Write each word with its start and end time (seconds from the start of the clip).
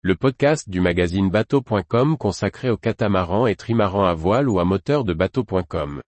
le 0.00 0.14
podcast 0.14 0.70
du 0.70 0.80
magazine 0.80 1.28
bateau.com 1.28 2.16
consacré 2.16 2.70
aux 2.70 2.76
catamarans 2.76 3.48
et 3.48 3.56
trimarans 3.56 4.04
à 4.04 4.14
voile 4.14 4.48
ou 4.48 4.60
à 4.60 4.64
moteur 4.64 5.02
de 5.02 5.12
bateau.com. 5.12 6.00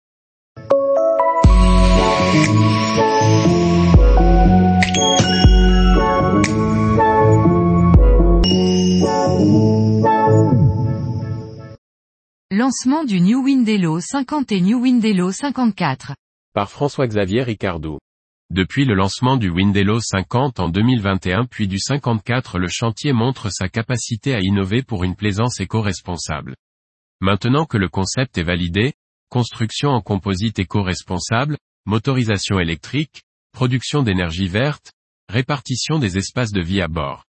Lancement 12.53 13.03
du 13.05 13.21
New 13.21 13.45
Windelo 13.45 13.99
50 13.99 14.53
et 14.53 14.61
New 14.61 14.81
Windelo 14.81 15.33
54. 15.33 16.15
Par 16.55 16.71
François-Xavier 16.71 17.43
Ricardou. 17.43 17.99
Depuis 18.51 18.85
le 18.85 18.95
lancement 18.95 19.37
du 19.37 19.49
Windelo 19.49 20.01
50 20.01 20.59
en 20.59 20.69
2021 20.69 21.45
puis 21.45 21.69
du 21.69 21.79
54 21.79 22.59
le 22.59 22.67
chantier 22.67 23.13
montre 23.13 23.49
sa 23.49 23.69
capacité 23.69 24.35
à 24.35 24.41
innover 24.41 24.83
pour 24.83 25.05
une 25.05 25.15
plaisance 25.15 25.61
éco-responsable. 25.61 26.57
Maintenant 27.21 27.65
que 27.65 27.79
le 27.79 27.89
concept 27.89 28.39
est 28.39 28.43
validé, 28.43 28.95
construction 29.29 29.91
en 29.91 30.01
composite 30.01 30.59
éco-responsable, 30.59 31.59
motorisation 31.87 32.59
électrique, 32.59 33.23
production 33.53 34.03
d'énergie 34.03 34.49
verte, 34.49 34.95
répartition 35.29 36.01
des 36.01 36.19
espaces 36.19 36.51
de 36.51 36.61
vie 36.61 36.81
à 36.81 36.89
bord. 36.89 37.27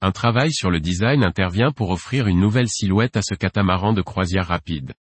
Un 0.00 0.10
travail 0.10 0.52
sur 0.52 0.72
le 0.72 0.80
design 0.80 1.22
intervient 1.22 1.70
pour 1.70 1.90
offrir 1.90 2.26
une 2.26 2.40
nouvelle 2.40 2.68
silhouette 2.68 3.16
à 3.16 3.22
ce 3.22 3.36
catamaran 3.36 3.92
de 3.92 4.02
croisière 4.02 4.48
rapide. 4.48 4.92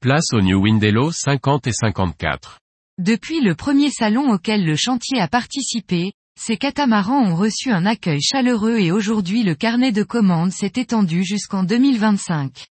Place 0.00 0.32
au 0.32 0.40
New 0.40 0.62
Windelo 0.62 1.12
50 1.12 1.66
et 1.66 1.72
54. 1.72 2.61
Depuis 3.02 3.40
le 3.40 3.56
premier 3.56 3.90
salon 3.90 4.30
auquel 4.30 4.64
le 4.64 4.76
chantier 4.76 5.18
a 5.18 5.26
participé, 5.26 6.12
ces 6.40 6.56
catamarans 6.56 7.20
ont 7.20 7.34
reçu 7.34 7.72
un 7.72 7.84
accueil 7.84 8.20
chaleureux 8.22 8.78
et 8.78 8.92
aujourd'hui 8.92 9.42
le 9.42 9.56
carnet 9.56 9.90
de 9.90 10.04
commandes 10.04 10.52
s'est 10.52 10.74
étendu 10.76 11.24
jusqu'en 11.24 11.64
2025. 11.64 12.64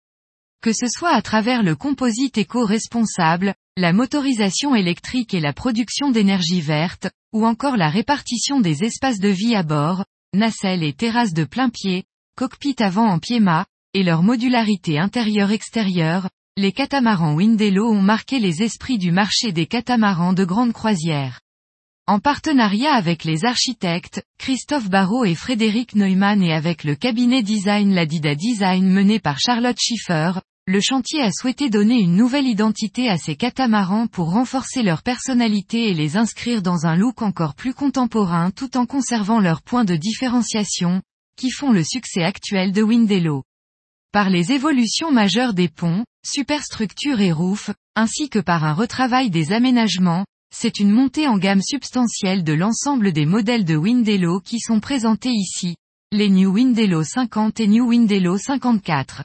Que 0.61 0.71
ce 0.71 0.85
soit 0.87 1.15
à 1.15 1.23
travers 1.23 1.63
le 1.63 1.75
composite 1.75 2.37
éco-responsable, 2.37 3.55
la 3.75 3.91
motorisation 3.91 4.75
électrique 4.75 5.33
et 5.33 5.39
la 5.39 5.51
production 5.51 6.11
d'énergie 6.11 6.61
verte, 6.61 7.09
ou 7.33 7.47
encore 7.47 7.75
la 7.75 7.89
répartition 7.89 8.59
des 8.59 8.83
espaces 8.83 9.19
de 9.19 9.29
vie 9.29 9.55
à 9.55 9.63
bord, 9.63 10.05
nacelles 10.35 10.83
et 10.83 10.93
terrasses 10.93 11.33
de 11.33 11.43
plein 11.43 11.69
pied, 11.69 12.03
cockpit 12.37 12.75
avant 12.77 13.07
en 13.07 13.17
pied-mât, 13.17 13.65
et 13.95 14.03
leur 14.03 14.21
modularité 14.21 14.99
intérieure-extérieure, 14.99 16.29
les 16.59 16.73
catamarans 16.73 17.35
Windelo 17.35 17.89
ont 17.89 18.01
marqué 18.01 18.37
les 18.37 18.63
esprits 18.63 18.97
du 18.97 19.13
marché 19.13 19.53
des 19.53 19.65
catamarans 19.65 20.33
de 20.33 20.43
grande 20.43 20.73
croisière. 20.73 21.39
En 22.05 22.19
partenariat 22.19 22.95
avec 22.95 23.23
les 23.23 23.45
architectes, 23.45 24.21
Christophe 24.37 24.89
Barrault 24.89 25.23
et 25.23 25.35
Frédéric 25.35 25.95
Neumann 25.95 26.43
et 26.43 26.51
avec 26.51 26.83
le 26.83 26.95
cabinet 26.95 27.43
design 27.43 27.93
Ladida 27.93 28.35
Design 28.35 28.89
mené 28.89 29.19
par 29.19 29.39
Charlotte 29.39 29.77
Schiffer, 29.79 30.33
le 30.67 30.81
chantier 30.81 31.21
a 31.21 31.31
souhaité 31.31 31.69
donner 31.69 32.01
une 32.01 32.17
nouvelle 32.17 32.47
identité 32.47 33.07
à 33.07 33.15
ces 33.15 33.37
catamarans 33.37 34.07
pour 34.07 34.29
renforcer 34.29 34.83
leur 34.83 35.01
personnalité 35.01 35.89
et 35.89 35.93
les 35.93 36.17
inscrire 36.17 36.61
dans 36.61 36.85
un 36.85 36.97
look 36.97 37.21
encore 37.21 37.55
plus 37.55 37.73
contemporain 37.73 38.51
tout 38.51 38.75
en 38.75 38.85
conservant 38.85 39.39
leurs 39.39 39.61
points 39.61 39.85
de 39.85 39.95
différenciation, 39.95 41.01
qui 41.37 41.51
font 41.51 41.71
le 41.71 41.85
succès 41.85 42.23
actuel 42.23 42.73
de 42.73 42.83
Windelo. 42.83 43.43
Par 44.11 44.29
les 44.29 44.51
évolutions 44.51 45.13
majeures 45.13 45.53
des 45.53 45.69
ponts, 45.69 46.03
superstructures 46.29 47.21
et 47.21 47.31
roofs, 47.31 47.71
ainsi 47.95 48.29
que 48.29 48.39
par 48.39 48.63
un 48.63 48.73
retravail 48.73 49.29
des 49.29 49.51
aménagements, 49.51 50.25
c'est 50.53 50.79
une 50.79 50.91
montée 50.91 51.27
en 51.27 51.37
gamme 51.37 51.61
substantielle 51.61 52.43
de 52.43 52.53
l'ensemble 52.53 53.11
des 53.11 53.25
modèles 53.25 53.65
de 53.65 53.75
Windelo 53.75 54.39
qui 54.39 54.59
sont 54.59 54.79
présentés 54.79 55.31
ici, 55.31 55.75
les 56.11 56.29
New 56.29 56.53
Windelo 56.53 57.03
50 57.03 57.59
et 57.59 57.67
New 57.67 57.87
Windelo 57.87 58.37
54. 58.37 59.23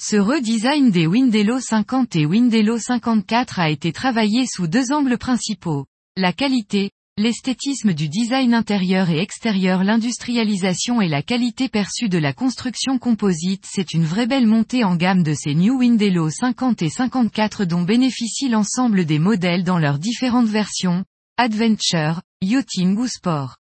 Ce 0.00 0.16
redesign 0.16 0.90
des 0.90 1.06
Windelo 1.06 1.60
50 1.60 2.16
et 2.16 2.26
Windelo 2.26 2.78
54 2.78 3.58
a 3.58 3.70
été 3.70 3.92
travaillé 3.92 4.46
sous 4.46 4.68
deux 4.68 4.92
angles 4.92 5.18
principaux. 5.18 5.86
La 6.16 6.32
qualité, 6.32 6.90
l'esthétisme 7.18 7.94
du 7.94 8.08
design 8.08 8.54
intérieur 8.54 9.10
et 9.10 9.18
extérieur 9.18 9.82
l'industrialisation 9.82 11.00
et 11.00 11.08
la 11.08 11.20
qualité 11.20 11.68
perçue 11.68 12.08
de 12.08 12.16
la 12.16 12.32
construction 12.32 13.00
composite 13.00 13.66
c'est 13.68 13.92
une 13.92 14.04
vraie 14.04 14.28
belle 14.28 14.46
montée 14.46 14.84
en 14.84 14.94
gamme 14.94 15.24
de 15.24 15.34
ces 15.34 15.56
New 15.56 15.80
Windelo 15.80 16.30
50 16.30 16.80
et 16.82 16.88
54 16.88 17.64
dont 17.64 17.82
bénéficient 17.82 18.48
l'ensemble 18.48 19.04
des 19.04 19.18
modèles 19.18 19.64
dans 19.64 19.80
leurs 19.80 19.98
différentes 19.98 20.46
versions, 20.46 21.04
Adventure, 21.36 22.22
Yachting 22.40 22.96
ou 22.96 23.08
Sport. 23.08 23.56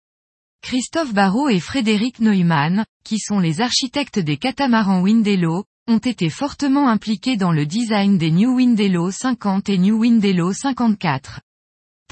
Christophe 0.61 1.15
Barrault 1.15 1.49
et 1.49 1.61
Frédéric 1.61 2.19
Neumann, 2.19 2.85
qui 3.05 3.21
sont 3.21 3.39
les 3.39 3.61
architectes 3.61 4.19
des 4.19 4.37
catamarans 4.37 5.01
Windelo, 5.01 5.65
ont 5.87 5.99
été 5.99 6.29
fortement 6.29 6.89
impliqués 6.89 7.37
dans 7.37 7.53
le 7.53 7.67
design 7.67 8.19
des 8.19 8.33
New 8.33 8.57
Windelo 8.57 9.13
50 9.13 9.69
et 9.69 9.79
New 9.79 10.01
Windelo 10.01 10.53
54. 10.53 11.41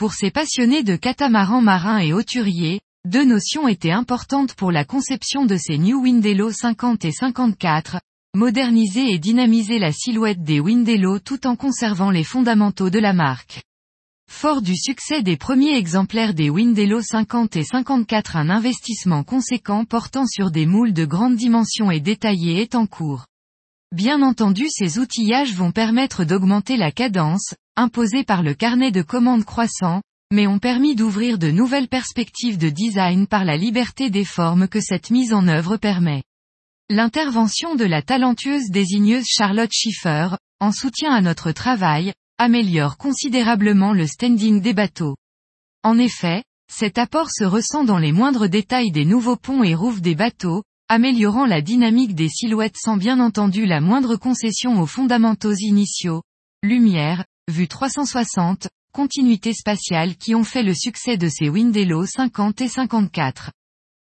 Pour 0.02 0.14
ces 0.14 0.32
passionnés 0.32 0.82
de 0.82 0.96
catamarans 0.96 1.62
marins 1.62 2.00
et 2.00 2.12
hauturiers, 2.12 2.80
deux 3.04 3.24
notions 3.24 3.68
étaient 3.68 3.92
importantes 3.92 4.54
pour 4.54 4.72
la 4.72 4.84
conception 4.84 5.46
de 5.46 5.56
ces 5.56 5.78
New 5.78 6.02
Windelo 6.02 6.50
50 6.50 7.04
et 7.04 7.12
54, 7.12 8.00
moderniser 8.34 9.12
et 9.12 9.20
dynamiser 9.20 9.78
la 9.78 9.92
silhouette 9.92 10.42
des 10.42 10.58
Windelo 10.58 11.20
tout 11.20 11.46
en 11.46 11.54
conservant 11.54 12.10
les 12.10 12.24
fondamentaux 12.24 12.90
de 12.90 12.98
la 12.98 13.12
marque. 13.12 13.62
Fort 14.28 14.60
du 14.60 14.74
succès 14.74 15.22
des 15.22 15.36
premiers 15.36 15.76
exemplaires 15.76 16.34
des 16.34 16.50
Windelo 16.50 17.00
50 17.00 17.54
et 17.54 17.62
54 17.62 18.34
un 18.34 18.50
investissement 18.50 19.22
conséquent 19.22 19.84
portant 19.84 20.26
sur 20.26 20.50
des 20.50 20.66
moules 20.66 20.94
de 20.94 21.04
grande 21.04 21.36
dimension 21.36 21.92
et 21.92 22.00
détaillés 22.00 22.60
est 22.60 22.74
en 22.74 22.88
cours. 22.88 23.26
Bien 23.92 24.20
entendu 24.22 24.66
ces 24.68 24.98
outillages 24.98 25.54
vont 25.54 25.70
permettre 25.70 26.24
d'augmenter 26.24 26.76
la 26.76 26.90
cadence, 26.90 27.54
imposée 27.76 28.24
par 28.24 28.42
le 28.42 28.54
carnet 28.54 28.90
de 28.90 29.02
commandes 29.02 29.44
croissant, 29.44 30.02
mais 30.32 30.46
ont 30.46 30.58
permis 30.58 30.94
d'ouvrir 30.94 31.38
de 31.38 31.50
nouvelles 31.50 31.88
perspectives 31.88 32.58
de 32.58 32.70
design 32.70 33.26
par 33.26 33.44
la 33.44 33.56
liberté 33.56 34.10
des 34.10 34.24
formes 34.24 34.68
que 34.68 34.80
cette 34.80 35.10
mise 35.10 35.32
en 35.32 35.46
œuvre 35.46 35.76
permet. 35.76 36.22
L'intervention 36.88 37.74
de 37.74 37.84
la 37.84 38.02
talentueuse 38.02 38.70
désigneuse 38.70 39.26
Charlotte 39.26 39.72
Schiffer, 39.72 40.28
en 40.60 40.72
soutien 40.72 41.12
à 41.12 41.20
notre 41.20 41.52
travail, 41.52 42.12
améliore 42.38 42.96
considérablement 42.96 43.92
le 43.92 44.06
standing 44.06 44.60
des 44.60 44.74
bateaux. 44.74 45.16
En 45.82 45.98
effet, 45.98 46.44
cet 46.72 46.98
apport 46.98 47.30
se 47.30 47.44
ressent 47.44 47.84
dans 47.84 47.98
les 47.98 48.12
moindres 48.12 48.48
détails 48.48 48.90
des 48.90 49.04
nouveaux 49.04 49.36
ponts 49.36 49.62
et 49.62 49.74
roufs 49.74 50.00
des 50.00 50.14
bateaux, 50.14 50.62
améliorant 50.88 51.46
la 51.46 51.60
dynamique 51.60 52.14
des 52.14 52.28
silhouettes 52.28 52.76
sans 52.76 52.96
bien 52.96 53.20
entendu 53.20 53.66
la 53.66 53.80
moindre 53.80 54.16
concession 54.16 54.80
aux 54.80 54.86
fondamentaux 54.86 55.54
initiaux, 55.54 56.22
lumière, 56.62 57.24
vue 57.50 57.66
360, 57.66 58.68
continuité 58.92 59.52
spatiale 59.52 60.16
qui 60.16 60.34
ont 60.36 60.44
fait 60.44 60.62
le 60.62 60.74
succès 60.74 61.16
de 61.16 61.28
ces 61.28 61.48
Windelo 61.48 62.06
50 62.06 62.60
et 62.60 62.68
54. 62.68 63.50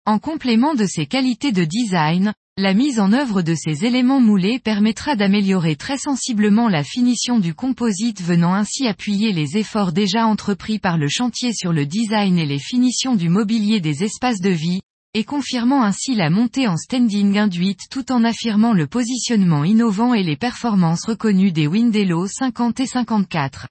En 0.05 0.19
complément 0.19 0.75
de 0.75 0.85
ces 0.85 1.07
qualités 1.07 1.53
de 1.53 1.65
design, 1.65 2.33
la 2.57 2.75
mise 2.75 2.99
en 2.99 3.13
œuvre 3.13 3.43
de 3.43 3.55
ces 3.55 3.85
éléments 3.87 4.21
moulés 4.21 4.59
permettra 4.59 5.15
d'améliorer 5.15 5.77
très 5.77 5.97
sensiblement 5.97 6.69
la 6.69 6.83
finition 6.83 7.39
du 7.39 7.55
composite 7.55 8.21
venant 8.21 8.53
ainsi 8.53 8.89
appuyer 8.89 9.33
les 9.33 9.57
efforts 9.57 9.93
déjà 9.93 10.27
entrepris 10.27 10.81
par 10.81 10.99
le 10.99 11.09
chantier 11.09 11.53
sur 11.55 11.73
le 11.73 11.87
design 11.87 12.37
et 12.37 12.47
les 12.47 12.59
finitions 12.59 13.15
du 13.15 13.29
mobilier 13.29 13.81
des 13.81 14.03
espaces 14.03 14.41
de 14.41 14.51
vie, 14.51 14.81
et 15.15 15.25
confirmant 15.25 15.83
ainsi 15.83 16.15
la 16.15 16.31
montée 16.31 16.69
en 16.69 16.77
standing 16.77 17.37
induite 17.37 17.89
tout 17.91 18.13
en 18.13 18.23
affirmant 18.23 18.73
le 18.73 18.87
positionnement 18.87 19.65
innovant 19.65 20.15
et 20.15 20.23
les 20.23 20.37
performances 20.37 21.05
reconnues 21.05 21.51
des 21.51 21.67
Windelo 21.67 22.27
50 22.27 22.81
et 22.81 22.87
54. 22.87 23.67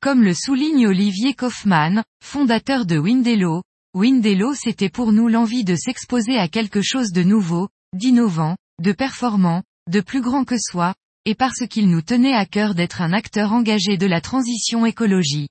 Comme 0.00 0.22
le 0.22 0.34
souligne 0.34 0.88
Olivier 0.88 1.34
Kaufmann, 1.34 2.02
fondateur 2.22 2.86
de 2.86 2.98
Windelo, 2.98 3.62
Windelo 3.94 4.54
c'était 4.54 4.90
pour 4.90 5.12
nous 5.12 5.28
l'envie 5.28 5.64
de 5.64 5.76
s'exposer 5.76 6.36
à 6.36 6.48
quelque 6.48 6.82
chose 6.82 7.12
de 7.12 7.22
nouveau, 7.22 7.68
d'innovant, 7.94 8.56
de 8.82 8.92
performant, 8.92 9.62
de 9.88 10.00
plus 10.00 10.20
grand 10.20 10.44
que 10.44 10.58
soi, 10.58 10.94
et 11.24 11.34
parce 11.34 11.66
qu'il 11.68 11.88
nous 11.88 12.02
tenait 12.02 12.34
à 12.34 12.46
cœur 12.46 12.74
d'être 12.74 13.00
un 13.00 13.12
acteur 13.12 13.52
engagé 13.52 13.96
de 13.96 14.06
la 14.06 14.20
transition 14.20 14.84
écologie. 14.84 15.48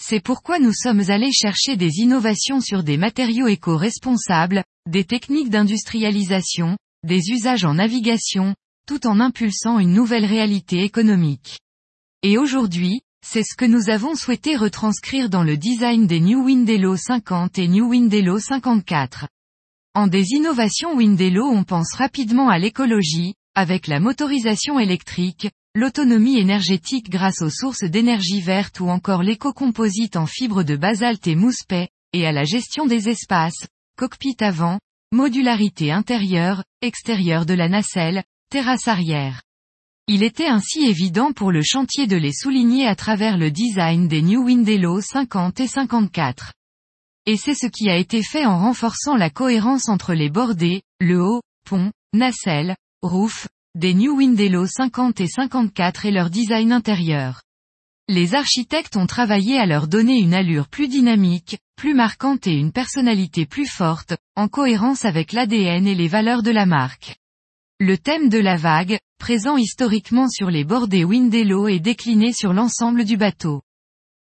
C'est 0.00 0.20
pourquoi 0.20 0.60
nous 0.60 0.72
sommes 0.72 1.10
allés 1.10 1.32
chercher 1.32 1.76
des 1.76 1.98
innovations 1.98 2.60
sur 2.60 2.84
des 2.84 2.96
matériaux 2.96 3.48
éco-responsables, 3.48 4.62
des 4.88 5.04
techniques 5.04 5.50
d'industrialisation, 5.50 6.78
des 7.04 7.30
usages 7.30 7.64
en 7.64 7.74
navigation, 7.74 8.54
tout 8.86 9.08
en 9.08 9.18
impulsant 9.18 9.80
une 9.80 9.92
nouvelle 9.92 10.24
réalité 10.24 10.84
économique. 10.84 11.58
Et 12.22 12.38
aujourd'hui, 12.38 13.00
c'est 13.26 13.42
ce 13.42 13.56
que 13.56 13.64
nous 13.64 13.90
avons 13.90 14.14
souhaité 14.14 14.54
retranscrire 14.54 15.28
dans 15.28 15.42
le 15.42 15.56
design 15.56 16.06
des 16.06 16.20
New 16.20 16.44
Windelo 16.44 16.96
50 16.96 17.58
et 17.58 17.66
New 17.66 17.90
Windelo 17.90 18.38
54. 18.38 19.26
En 19.94 20.06
des 20.06 20.30
innovations 20.30 20.96
Windelo 20.96 21.44
on 21.44 21.64
pense 21.64 21.94
rapidement 21.94 22.48
à 22.48 22.58
l'écologie, 22.58 23.34
avec 23.56 23.88
la 23.88 23.98
motorisation 23.98 24.78
électrique, 24.78 25.50
l'autonomie 25.78 26.38
énergétique 26.38 27.08
grâce 27.08 27.40
aux 27.40 27.50
sources 27.50 27.84
d'énergie 27.84 28.40
verte 28.40 28.80
ou 28.80 28.88
encore 28.88 29.22
l'éco-composite 29.22 30.16
en 30.16 30.26
fibre 30.26 30.64
de 30.64 30.74
basalte 30.74 31.28
et 31.28 31.36
mousse 31.36 31.62
et 32.12 32.26
à 32.26 32.32
la 32.32 32.42
gestion 32.42 32.84
des 32.86 33.08
espaces, 33.08 33.68
cockpit 33.96 34.36
avant, 34.40 34.80
modularité 35.12 35.92
intérieure, 35.92 36.64
extérieure 36.82 37.46
de 37.46 37.54
la 37.54 37.68
nacelle, 37.68 38.24
terrasse 38.50 38.88
arrière. 38.88 39.42
Il 40.08 40.24
était 40.24 40.48
ainsi 40.48 40.84
évident 40.84 41.32
pour 41.32 41.52
le 41.52 41.62
chantier 41.62 42.08
de 42.08 42.16
les 42.16 42.32
souligner 42.32 42.88
à 42.88 42.96
travers 42.96 43.38
le 43.38 43.52
design 43.52 44.08
des 44.08 44.22
New 44.22 44.46
Windelo 44.46 45.00
50 45.00 45.60
et 45.60 45.68
54. 45.68 46.54
Et 47.26 47.36
c'est 47.36 47.54
ce 47.54 47.66
qui 47.66 47.88
a 47.88 47.96
été 47.96 48.24
fait 48.24 48.46
en 48.46 48.58
renforçant 48.58 49.14
la 49.14 49.30
cohérence 49.30 49.88
entre 49.88 50.14
les 50.14 50.30
bordées, 50.30 50.82
le 50.98 51.22
haut, 51.22 51.42
pont, 51.64 51.92
nacelle, 52.14 52.74
roof, 53.02 53.46
des 53.78 53.94
New 53.94 54.16
Windelo 54.16 54.66
50 54.66 55.20
et 55.20 55.28
54 55.28 56.04
et 56.06 56.10
leur 56.10 56.30
design 56.30 56.72
intérieur. 56.72 57.42
Les 58.08 58.34
architectes 58.34 58.96
ont 58.96 59.06
travaillé 59.06 59.56
à 59.56 59.66
leur 59.66 59.86
donner 59.86 60.18
une 60.18 60.34
allure 60.34 60.66
plus 60.66 60.88
dynamique, 60.88 61.58
plus 61.76 61.94
marquante 61.94 62.48
et 62.48 62.54
une 62.54 62.72
personnalité 62.72 63.46
plus 63.46 63.66
forte, 63.66 64.16
en 64.34 64.48
cohérence 64.48 65.04
avec 65.04 65.30
l'ADN 65.30 65.86
et 65.86 65.94
les 65.94 66.08
valeurs 66.08 66.42
de 66.42 66.50
la 66.50 66.66
marque. 66.66 67.18
Le 67.78 67.96
thème 67.96 68.28
de 68.28 68.38
la 68.38 68.56
vague, 68.56 68.98
présent 69.20 69.56
historiquement 69.56 70.28
sur 70.28 70.50
les 70.50 70.64
bords 70.64 70.88
des 70.88 71.04
Windello 71.04 71.68
est 71.68 71.78
décliné 71.78 72.32
sur 72.32 72.52
l'ensemble 72.52 73.04
du 73.04 73.16
bateau. 73.16 73.62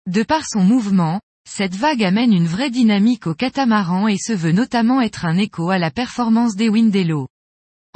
De 0.06 0.21
par 0.21 0.45
son 0.48 0.62
mouvement, 0.62 1.19
cette 1.50 1.74
vague 1.74 2.03
amène 2.03 2.31
une 2.31 2.45
vraie 2.45 2.69
dynamique 2.69 3.25
au 3.25 3.33
catamaran 3.33 4.07
et 4.07 4.18
se 4.18 4.33
veut 4.33 4.51
notamment 4.51 5.01
être 5.01 5.25
un 5.25 5.39
écho 5.39 5.71
à 5.71 5.80
la 5.80 5.89
performance 5.89 6.56
des 6.56 6.69
Windello. 6.69 7.27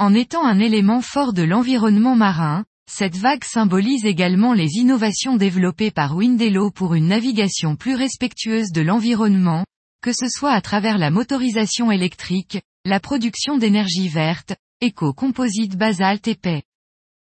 En 0.02 0.14
étant 0.14 0.44
un 0.44 0.58
élément 0.58 1.00
fort 1.00 1.32
de 1.32 1.44
l'environnement 1.44 2.16
marin, 2.16 2.64
cette 2.90 3.16
vague 3.16 3.44
symbolise 3.44 4.04
également 4.04 4.52
les 4.52 4.78
innovations 4.78 5.36
développées 5.36 5.92
par 5.92 6.16
Windello 6.16 6.72
pour 6.72 6.94
une 6.94 7.06
navigation 7.06 7.76
plus 7.76 7.94
respectueuse 7.94 8.72
de 8.72 8.80
l'environnement, 8.80 9.64
que 10.02 10.12
ce 10.12 10.26
soit 10.28 10.50
à 10.50 10.60
travers 10.60 10.98
la 10.98 11.12
motorisation 11.12 11.92
électrique, 11.92 12.60
la 12.84 12.98
production 12.98 13.58
d'énergie 13.58 14.08
verte, 14.08 14.56
éco-composite 14.80 15.76
basalte 15.76 16.26
épais. 16.26 16.64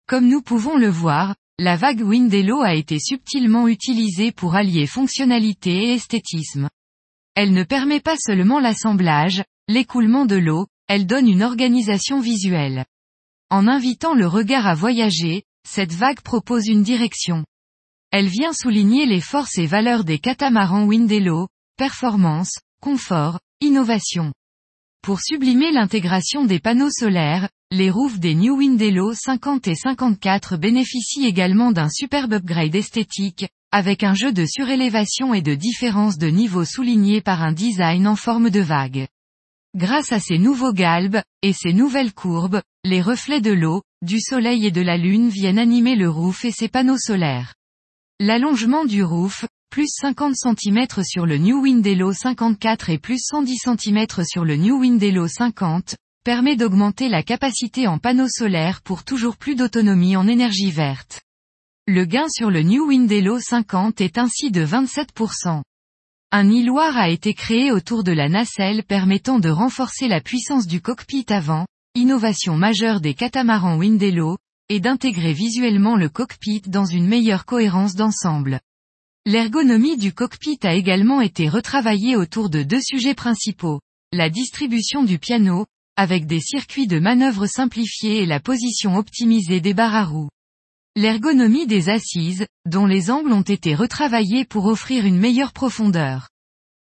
Comme 0.07 0.29
nous 0.29 0.41
pouvons 0.41 0.77
le 0.77 0.89
voir, 0.89 1.35
la 1.59 1.75
vague 1.75 2.03
Windello 2.03 2.63
a 2.63 2.75
été 2.75 3.01
subtilement 3.01 3.67
utilisée 3.67 4.31
pour 4.31 4.55
allier 4.55 4.87
fonctionnalité 4.87 5.89
et 5.89 5.95
esthétisme. 5.95 6.69
Elle 7.35 7.55
ne 7.55 7.65
permet 7.65 7.99
pas 7.99 8.17
seulement 8.17 8.61
l'assemblage, 8.61 9.43
l'écoulement 9.67 10.27
de 10.27 10.37
l'eau, 10.37 10.69
elle 10.89 11.07
donne 11.07 11.29
une 11.29 11.43
organisation 11.43 12.21
visuelle. 12.21 12.87
En 13.51 13.69
invitant 13.69 14.15
le 14.15 14.27
regard 14.27 14.67
à 14.67 14.75
voyager, 14.75 15.45
cette 15.67 15.93
vague 15.93 16.23
propose 16.23 16.67
une 16.67 16.83
direction. 16.83 17.45
Elle 18.11 18.29
vient 18.29 18.55
souligner 18.55 19.05
les 19.05 19.21
forces 19.21 19.59
et 19.59 19.67
valeurs 19.67 20.05
des 20.05 20.19
catamarans 20.19 20.87
Windello, 20.87 21.49
performance, 21.77 22.59
confort, 22.81 23.39
innovation. 23.61 24.33
Pour 25.03 25.21
sublimer 25.21 25.73
l'intégration 25.73 26.47
des 26.47 26.59
panneaux 26.59 26.91
solaires, 26.91 27.49
les 27.71 27.91
roofs 27.91 28.19
des 28.19 28.35
New 28.35 28.57
Windello 28.57 29.13
50 29.13 29.69
et 29.69 29.75
54 29.75 30.57
bénéficient 30.57 31.27
également 31.27 31.71
d'un 31.71 31.91
superbe 31.91 32.33
upgrade 32.33 32.75
esthétique, 32.75 33.47
avec 33.71 34.03
un 34.03 34.15
jeu 34.15 34.33
de 34.33 34.47
surélévation 34.47 35.35
et 35.35 35.43
de 35.43 35.55
différence 35.55 36.17
de 36.17 36.29
niveau 36.29 36.65
souligné 36.65 37.21
par 37.21 37.43
un 37.43 37.53
design 37.53 38.07
en 38.07 38.17
forme 38.17 38.49
de 38.49 38.61
vague. 38.61 39.07
Grâce 39.77 40.13
à 40.13 40.21
ces 40.21 40.39
nouveaux 40.39 40.73
galbes, 40.73 41.21
et 41.43 41.53
ces 41.53 41.73
nouvelles 41.73 42.15
courbes, 42.15 42.63
les 42.85 43.03
reflets 43.03 43.43
de 43.43 43.53
l'eau, 43.53 43.83
du 44.03 44.19
soleil 44.21 44.67
et 44.67 44.71
de 44.71 44.81
la 44.81 44.97
lune 44.97 45.29
viennent 45.29 45.59
animer 45.59 45.95
le 45.95 46.09
roof 46.09 46.45
et 46.45 46.51
ses 46.51 46.69
panneaux 46.69 46.99
solaires. 46.99 47.55
L'allongement 48.19 48.85
du 48.85 49.03
roof, 49.03 49.45
plus 49.71 49.89
50 49.89 50.35
cm 50.35 50.87
sur 51.05 51.27
le 51.27 51.37
New 51.37 51.63
Windello 51.63 52.13
54 52.13 52.91
et 52.91 52.99
plus 52.99 53.21
110 53.23 53.59
cm 53.59 54.07
sur 54.25 54.45
le 54.45 54.57
New 54.57 54.81
Windello 54.81 55.29
50, 55.29 55.97
permet 56.25 56.57
d'augmenter 56.57 57.09
la 57.09 57.23
capacité 57.23 57.87
en 57.87 57.99
panneaux 57.99 58.29
solaires 58.29 58.81
pour 58.83 59.05
toujours 59.05 59.37
plus 59.37 59.55
d'autonomie 59.55 60.17
en 60.17 60.27
énergie 60.27 60.71
verte. 60.71 61.21
Le 61.87 62.05
gain 62.05 62.29
sur 62.29 62.51
le 62.51 62.63
New 62.63 62.89
Windello 62.89 63.39
50 63.39 64.01
est 64.01 64.19
ainsi 64.19 64.51
de 64.51 64.65
27%. 64.65 65.63
Un 66.31 66.51
îloir 66.51 66.95
a 66.99 67.09
été 67.09 67.33
créé 67.33 67.73
autour 67.73 68.05
de 68.05 68.13
la 68.13 68.29
nacelle 68.29 68.85
permettant 68.85 69.39
de 69.39 69.49
renforcer 69.49 70.09
la 70.09 70.21
puissance 70.21 70.67
du 70.67 70.83
cockpit 70.83 71.25
avant, 71.31 71.65
innovation 71.95 72.55
majeure 72.55 73.01
des 73.01 73.15
catamarans 73.15 73.79
Windello, 73.79 74.37
et 74.69 74.79
d'intégrer 74.79 75.33
visuellement 75.33 75.97
le 75.97 76.11
cockpit 76.11 76.61
dans 76.67 76.85
une 76.85 77.07
meilleure 77.07 77.47
cohérence 77.47 77.95
d'ensemble. 77.95 78.61
L'ergonomie 79.25 79.97
du 79.97 80.13
cockpit 80.13 80.59
a 80.65 80.75
également 80.75 81.23
été 81.23 81.49
retravaillée 81.49 82.15
autour 82.15 82.51
de 82.51 82.63
deux 82.63 82.83
sujets 82.83 83.15
principaux. 83.15 83.81
La 84.13 84.29
distribution 84.29 85.05
du 85.05 85.19
piano, 85.19 85.65
avec 85.97 86.27
des 86.27 86.41
circuits 86.41 86.87
de 86.87 86.99
manœuvre 86.99 87.47
simplifiés 87.47 88.19
et 88.19 88.27
la 88.27 88.39
position 88.39 88.97
optimisée 88.97 89.63
des 89.63 89.73
barres 89.73 89.95
à 89.95 90.05
roues. 90.05 90.29
L'ergonomie 91.01 91.69
des 91.69 91.91
assises, 91.91 92.45
dont 92.67 92.85
les 92.85 93.09
angles 93.13 93.31
ont 93.31 93.43
été 93.43 93.77
retravaillés 93.77 94.45
pour 94.45 94.67
offrir 94.67 95.07
une 95.07 95.21
meilleure 95.21 95.53
profondeur. 95.53 96.29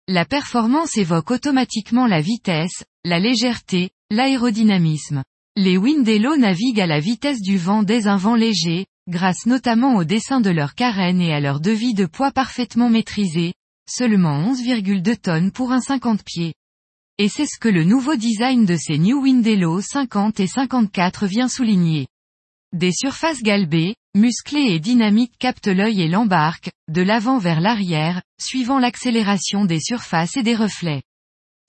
La 0.07 0.27
performance 0.27 0.99
évoque 0.99 1.31
automatiquement 1.31 2.07
la 2.07 2.21
vitesse, 2.21 2.85
la 3.07 3.19
légèreté, 3.19 3.89
l'aérodynamisme. 4.11 5.25
Les 5.57 5.79
Windello 5.79 6.37
naviguent 6.37 6.83
à 6.83 6.87
la 6.87 7.01
vitesse 7.01 7.41
du 7.41 7.57
vent 7.57 7.83
dès 7.83 8.07
un 8.07 8.19
vent 8.19 8.35
léger, 8.35 8.85
grâce 9.09 9.47
notamment 9.47 9.97
au 9.97 10.05
dessin 10.05 10.43
de 10.43 10.51
leur 10.51 10.75
carène 10.75 11.23
et 11.23 11.33
à 11.33 11.41
leur 11.41 11.59
devis 11.59 11.95
de 11.95 12.05
poids 12.05 12.33
parfaitement 12.33 12.91
maîtrisé, 12.91 13.55
seulement 13.89 14.43
11,2 14.53 15.17
tonnes 15.17 15.53
pour 15.53 15.73
un 15.73 15.81
50 15.81 16.23
pieds. 16.23 16.53
Et 17.17 17.31
c'est 17.31 17.47
ce 17.47 17.59
que 17.59 17.71
le 17.71 17.85
nouveau 17.85 18.17
design 18.17 18.67
de 18.67 18.77
ces 18.77 18.99
New 18.99 19.23
Windello 19.23 19.81
50 19.81 20.39
et 20.39 20.47
54 20.47 21.27
vient 21.27 21.49
souligner. 21.49 22.09
Des 22.75 22.93
surfaces 22.93 23.43
galbées, 23.43 23.95
musclées 24.15 24.75
et 24.75 24.79
dynamiques 24.79 25.39
captent 25.39 25.69
l'œil 25.69 26.03
et 26.03 26.09
l'embarquent, 26.09 26.71
de 26.89 27.03
l'avant 27.03 27.39
vers 27.39 27.61
l'arrière, 27.61 28.23
suivant 28.39 28.79
l'accélération 28.79 29.65
des 29.65 29.81
surfaces 29.81 30.37
et 30.37 30.43
des 30.43 30.55
reflets. 30.55 31.03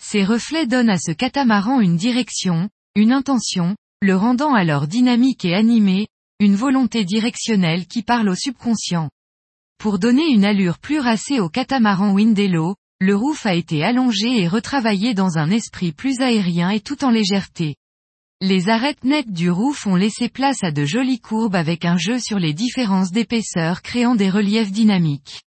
Ces 0.01 0.25
reflets 0.25 0.67
donnent 0.67 0.89
à 0.89 0.97
ce 0.97 1.11
catamaran 1.11 1.79
une 1.79 1.95
direction, 1.95 2.69
une 2.95 3.13
intention, 3.13 3.75
le 4.01 4.15
rendant 4.15 4.53
alors 4.53 4.87
dynamique 4.87 5.45
et 5.45 5.55
animé, 5.55 6.07
une 6.39 6.55
volonté 6.55 7.05
directionnelle 7.05 7.87
qui 7.87 8.03
parle 8.03 8.27
au 8.27 8.35
subconscient. 8.35 9.09
Pour 9.77 9.97
donner 9.97 10.27
une 10.27 10.43
allure 10.43 10.79
plus 10.79 10.99
racée 10.99 11.39
au 11.39 11.47
catamaran 11.47 12.13
Windello, 12.13 12.75
le 12.99 13.15
roof 13.15 13.45
a 13.45 13.53
été 13.53 13.83
allongé 13.83 14.41
et 14.41 14.47
retravaillé 14.47 15.13
dans 15.13 15.37
un 15.37 15.49
esprit 15.49 15.93
plus 15.93 16.19
aérien 16.19 16.69
et 16.69 16.81
tout 16.81 17.05
en 17.05 17.09
légèreté. 17.09 17.75
Les 18.45 18.67
arêtes 18.67 19.05
nettes 19.05 19.31
du 19.31 19.49
roof 19.49 19.87
ont 19.87 19.95
laissé 19.95 20.27
place 20.27 20.65
à 20.65 20.71
de 20.71 20.83
jolies 20.83 21.21
courbes 21.21 21.55
avec 21.55 21.85
un 21.85 21.95
jeu 21.95 22.19
sur 22.19 22.39
les 22.39 22.53
différences 22.53 23.13
d'épaisseur 23.13 23.81
créant 23.81 24.15
des 24.15 24.29
reliefs 24.29 24.69
dynamiques. 24.69 25.43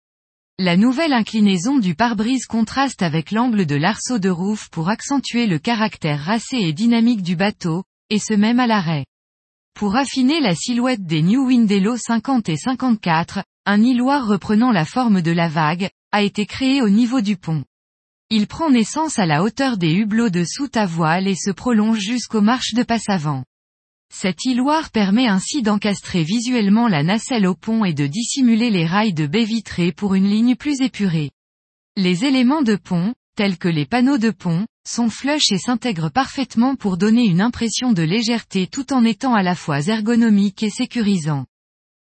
La 0.59 0.77
nouvelle 0.77 1.11
inclinaison 1.11 1.77
du 1.77 1.93
pare-brise 1.93 2.45
contraste 2.45 3.01
avec 3.01 3.31
l'angle 3.31 3.65
de 3.65 3.75
l'arceau 3.75 4.17
de 4.17 4.29
roof 4.29 4.69
pour 4.69 4.87
accentuer 4.87 5.45
le 5.45 5.59
caractère 5.59 6.21
racé 6.21 6.55
et 6.55 6.71
dynamique 6.71 7.21
du 7.21 7.35
bateau, 7.35 7.83
et 8.09 8.17
ce 8.17 8.33
même 8.33 8.61
à 8.61 8.65
l'arrêt. 8.65 9.05
Pour 9.73 9.97
affiner 9.97 10.39
la 10.39 10.55
silhouette 10.55 11.05
des 11.05 11.21
New 11.21 11.47
Windello 11.47 11.97
50 11.97 12.47
et 12.47 12.55
54, 12.55 13.43
un 13.65 13.83
îloir 13.83 14.25
reprenant 14.25 14.71
la 14.71 14.85
forme 14.85 15.21
de 15.21 15.31
la 15.31 15.49
vague, 15.49 15.89
a 16.13 16.21
été 16.21 16.45
créé 16.45 16.81
au 16.81 16.87
niveau 16.87 17.19
du 17.19 17.35
pont. 17.35 17.65
Il 18.31 18.47
prend 18.47 18.71
naissance 18.71 19.19
à 19.19 19.27
la 19.27 19.43
hauteur 19.43 19.77
des 19.77 19.93
hublots 19.93 20.31
de 20.31 20.43
soute 20.43 20.77
à 20.77 20.87
voile 20.87 21.27
et 21.27 21.35
se 21.35 21.51
prolonge 21.51 21.99
jusqu'aux 21.99 22.41
marches 22.41 22.73
de 22.73 22.81
passe 22.81 23.07
avant. 23.07 23.43
Cet 24.11 24.45
îloir 24.45 24.89
permet 24.89 25.27
ainsi 25.27 25.61
d'encastrer 25.61 26.23
visuellement 26.23 26.87
la 26.87 27.03
nacelle 27.03 27.45
au 27.45 27.53
pont 27.53 27.85
et 27.85 27.93
de 27.93 28.07
dissimuler 28.07 28.71
les 28.71 28.87
rails 28.87 29.13
de 29.13 29.27
baie 29.27 29.43
vitrée 29.43 29.91
pour 29.91 30.15
une 30.15 30.27
ligne 30.27 30.55
plus 30.55 30.81
épurée. 30.81 31.29
Les 31.97 32.25
éléments 32.25 32.63
de 32.63 32.75
pont, 32.75 33.13
tels 33.35 33.59
que 33.59 33.67
les 33.67 33.85
panneaux 33.85 34.17
de 34.17 34.31
pont, 34.31 34.65
sont 34.87 35.09
flush 35.09 35.51
et 35.51 35.59
s'intègrent 35.59 36.11
parfaitement 36.11 36.75
pour 36.75 36.97
donner 36.97 37.25
une 37.25 37.41
impression 37.41 37.93
de 37.93 38.01
légèreté 38.01 38.65
tout 38.65 38.91
en 38.91 39.03
étant 39.03 39.35
à 39.35 39.43
la 39.43 39.53
fois 39.53 39.81
ergonomique 39.81 40.63
et 40.63 40.71
sécurisant. 40.71 41.45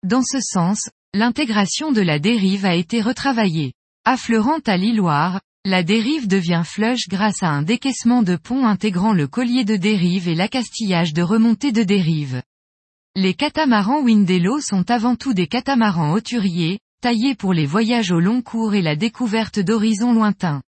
Dans 0.02 0.22
ce 0.22 0.38
sens, 0.40 0.88
l'intégration 1.12 1.92
de 1.92 2.00
la 2.00 2.18
dérive 2.18 2.64
a 2.64 2.74
été 2.74 3.02
retravaillée. 3.02 3.74
Affleurant 4.04 4.60
à 4.66 4.76
l'îloir, 4.76 5.40
la 5.66 5.82
dérive 5.82 6.28
devient 6.28 6.62
flush 6.64 7.08
grâce 7.08 7.42
à 7.42 7.48
un 7.48 7.62
décaissement 7.62 8.22
de 8.22 8.36
pont 8.36 8.68
intégrant 8.68 9.12
le 9.12 9.26
collier 9.26 9.64
de 9.64 9.74
dérive 9.74 10.28
et 10.28 10.36
l'accastillage 10.36 11.12
de 11.12 11.22
remontée 11.22 11.72
de 11.72 11.82
dérive. 11.82 12.40
Les 13.16 13.34
catamarans 13.34 14.00
Windello 14.00 14.60
sont 14.60 14.88
avant 14.92 15.16
tout 15.16 15.34
des 15.34 15.48
catamarans 15.48 16.12
hauturiers, 16.12 16.78
taillés 17.02 17.34
pour 17.34 17.52
les 17.52 17.66
voyages 17.66 18.12
au 18.12 18.20
long 18.20 18.42
cours 18.42 18.74
et 18.76 18.80
la 18.80 18.94
découverte 18.94 19.58
d'horizons 19.58 20.12
lointains. 20.12 20.62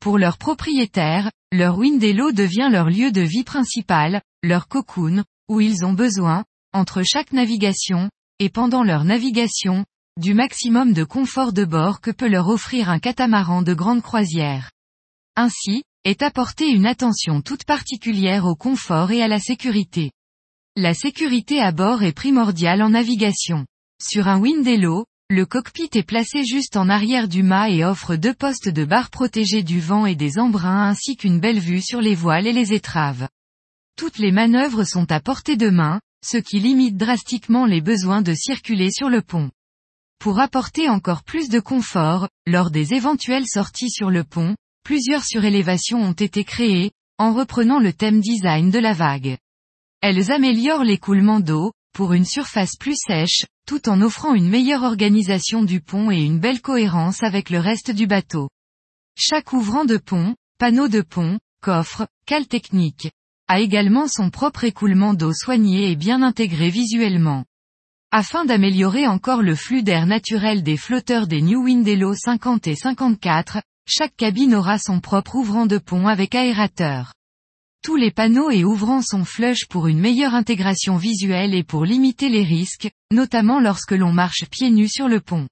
Pour 0.00 0.18
leurs 0.18 0.38
propriétaires, 0.38 1.30
leur 1.52 1.78
Windello 1.78 2.32
devient 2.32 2.70
leur 2.72 2.90
lieu 2.90 3.12
de 3.12 3.20
vie 3.20 3.44
principal, 3.44 4.20
leur 4.42 4.66
cocoon, 4.66 5.22
où 5.48 5.60
ils 5.60 5.84
ont 5.84 5.92
besoin, 5.92 6.42
entre 6.72 7.04
chaque 7.04 7.32
navigation, 7.32 8.10
et 8.40 8.48
pendant 8.48 8.82
leur 8.82 9.04
navigation, 9.04 9.84
du 10.20 10.32
maximum 10.32 10.92
de 10.92 11.02
confort 11.02 11.52
de 11.52 11.64
bord 11.64 12.00
que 12.00 12.12
peut 12.12 12.28
leur 12.28 12.48
offrir 12.48 12.88
un 12.88 13.00
catamaran 13.00 13.62
de 13.62 13.74
grande 13.74 14.00
croisière. 14.00 14.70
Ainsi, 15.34 15.82
est 16.04 16.22
apporter 16.22 16.68
une 16.68 16.86
attention 16.86 17.42
toute 17.42 17.64
particulière 17.64 18.44
au 18.44 18.54
confort 18.54 19.10
et 19.10 19.24
à 19.24 19.28
la 19.28 19.40
sécurité. 19.40 20.12
La 20.76 20.94
sécurité 20.94 21.60
à 21.60 21.72
bord 21.72 22.04
est 22.04 22.12
primordiale 22.12 22.82
en 22.82 22.90
navigation. 22.90 23.66
Sur 24.00 24.28
un 24.28 24.38
Windello, 24.38 25.04
le 25.30 25.46
cockpit 25.46 25.90
est 25.94 26.06
placé 26.06 26.44
juste 26.44 26.76
en 26.76 26.88
arrière 26.88 27.26
du 27.26 27.42
mât 27.42 27.70
et 27.70 27.84
offre 27.84 28.14
deux 28.14 28.34
postes 28.34 28.68
de 28.68 28.84
barres 28.84 29.10
protégés 29.10 29.64
du 29.64 29.80
vent 29.80 30.06
et 30.06 30.14
des 30.14 30.38
embruns 30.38 30.88
ainsi 30.88 31.16
qu'une 31.16 31.40
belle 31.40 31.58
vue 31.58 31.82
sur 31.82 32.00
les 32.00 32.14
voiles 32.14 32.46
et 32.46 32.52
les 32.52 32.72
étraves. 32.72 33.26
Toutes 33.96 34.18
les 34.18 34.30
manœuvres 34.30 34.84
sont 34.84 35.10
à 35.10 35.18
portée 35.18 35.56
de 35.56 35.70
main, 35.70 36.00
ce 36.24 36.36
qui 36.36 36.60
limite 36.60 36.96
drastiquement 36.96 37.66
les 37.66 37.80
besoins 37.80 38.22
de 38.22 38.32
circuler 38.32 38.92
sur 38.92 39.08
le 39.08 39.20
pont. 39.20 39.50
Pour 40.24 40.40
apporter 40.40 40.88
encore 40.88 41.22
plus 41.22 41.50
de 41.50 41.60
confort, 41.60 42.30
lors 42.46 42.70
des 42.70 42.94
éventuelles 42.94 43.46
sorties 43.46 43.90
sur 43.90 44.08
le 44.08 44.24
pont, 44.24 44.56
plusieurs 44.82 45.22
surélévations 45.22 46.00
ont 46.00 46.14
été 46.14 46.44
créées, 46.44 46.92
en 47.18 47.34
reprenant 47.34 47.78
le 47.78 47.92
thème 47.92 48.22
design 48.22 48.70
de 48.70 48.78
la 48.78 48.94
vague. 48.94 49.36
Elles 50.00 50.32
améliorent 50.32 50.82
l'écoulement 50.82 51.40
d'eau, 51.40 51.72
pour 51.92 52.14
une 52.14 52.24
surface 52.24 52.76
plus 52.80 52.96
sèche, 52.96 53.44
tout 53.66 53.86
en 53.90 54.00
offrant 54.00 54.32
une 54.32 54.48
meilleure 54.48 54.84
organisation 54.84 55.62
du 55.62 55.82
pont 55.82 56.10
et 56.10 56.22
une 56.22 56.40
belle 56.40 56.62
cohérence 56.62 57.22
avec 57.22 57.50
le 57.50 57.58
reste 57.58 57.90
du 57.90 58.06
bateau. 58.06 58.48
Chaque 59.18 59.52
ouvrant 59.52 59.84
de 59.84 59.98
pont, 59.98 60.34
panneau 60.58 60.88
de 60.88 61.02
pont, 61.02 61.38
coffre, 61.60 62.06
cale 62.24 62.46
technique, 62.46 63.10
a 63.46 63.60
également 63.60 64.08
son 64.08 64.30
propre 64.30 64.64
écoulement 64.64 65.12
d'eau 65.12 65.34
soigné 65.34 65.90
et 65.90 65.96
bien 65.96 66.22
intégré 66.22 66.70
visuellement. 66.70 67.44
Afin 68.16 68.44
d'améliorer 68.44 69.08
encore 69.08 69.42
le 69.42 69.56
flux 69.56 69.82
d'air 69.82 70.06
naturel 70.06 70.62
des 70.62 70.76
flotteurs 70.76 71.26
des 71.26 71.42
New 71.42 71.64
Windello 71.64 72.14
50 72.14 72.68
et 72.68 72.76
54, 72.76 73.60
chaque 73.88 74.14
cabine 74.14 74.54
aura 74.54 74.78
son 74.78 75.00
propre 75.00 75.34
ouvrant 75.34 75.66
de 75.66 75.78
pont 75.78 76.06
avec 76.06 76.36
aérateur. 76.36 77.12
Tous 77.82 77.96
les 77.96 78.12
panneaux 78.12 78.52
et 78.52 78.62
ouvrants 78.62 79.02
sont 79.02 79.24
flush 79.24 79.66
pour 79.66 79.88
une 79.88 79.98
meilleure 79.98 80.36
intégration 80.36 80.96
visuelle 80.96 81.56
et 81.56 81.64
pour 81.64 81.84
limiter 81.84 82.28
les 82.28 82.44
risques, 82.44 82.88
notamment 83.12 83.58
lorsque 83.58 83.90
l'on 83.90 84.12
marche 84.12 84.44
pieds 84.48 84.70
nus 84.70 84.90
sur 84.90 85.08
le 85.08 85.18
pont. 85.18 85.48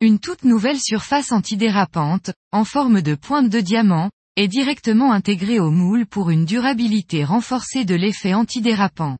Une 0.00 0.20
toute 0.20 0.44
nouvelle 0.44 0.80
surface 0.80 1.32
antidérapante, 1.32 2.30
en 2.50 2.64
forme 2.64 3.02
de 3.02 3.14
pointe 3.14 3.50
de 3.50 3.60
diamant, 3.60 4.08
est 4.36 4.48
directement 4.48 5.12
intégrée 5.12 5.60
au 5.60 5.70
moule 5.70 6.06
pour 6.06 6.30
une 6.30 6.46
durabilité 6.46 7.24
renforcée 7.24 7.84
de 7.84 7.94
l'effet 7.94 8.32
antidérapant. 8.32 9.18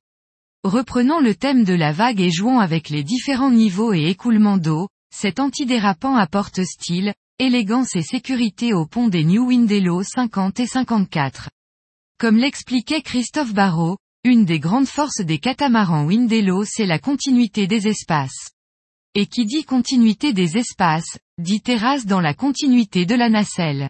Reprenant 0.64 1.20
le 1.20 1.34
thème 1.34 1.64
de 1.64 1.72
la 1.72 1.90
vague 1.90 2.20
et 2.20 2.30
jouant 2.30 2.58
avec 2.58 2.90
les 2.90 3.02
différents 3.02 3.50
niveaux 3.50 3.94
et 3.94 4.10
écoulements 4.10 4.58
d'eau, 4.58 4.88
cet 5.10 5.40
antidérapant 5.40 6.16
apporte 6.16 6.62
style, 6.64 7.14
élégance 7.38 7.96
et 7.96 8.02
sécurité 8.02 8.74
au 8.74 8.84
pont 8.84 9.08
des 9.08 9.24
New 9.24 9.46
Windello 9.46 10.02
50 10.02 10.60
et 10.60 10.66
54. 10.66 11.48
Comme 12.18 12.36
l'expliquait 12.36 13.00
Christophe 13.00 13.54
Barrault, 13.54 13.96
une 14.22 14.44
des 14.44 14.60
grandes 14.60 14.86
forces 14.86 15.22
des 15.22 15.38
catamarans 15.38 16.04
Windello 16.04 16.64
c'est 16.66 16.84
la 16.84 16.98
continuité 16.98 17.66
des 17.66 17.88
espaces. 17.88 18.50
Et 19.14 19.24
qui 19.24 19.46
dit 19.46 19.64
continuité 19.64 20.34
des 20.34 20.58
espaces, 20.58 21.16
dit 21.38 21.62
terrasse 21.62 22.04
dans 22.04 22.20
la 22.20 22.34
continuité 22.34 23.06
de 23.06 23.14
la 23.14 23.30
nacelle. 23.30 23.88